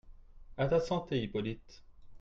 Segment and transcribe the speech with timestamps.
[0.57, 1.83] À ta santé, Hippolyte!